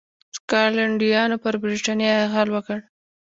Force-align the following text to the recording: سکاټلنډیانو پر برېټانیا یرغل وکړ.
سکاټلنډیانو 0.35 1.35
پر 1.43 1.53
برېټانیا 1.63 2.11
یرغل 2.15 2.49
وکړ. 2.51 2.77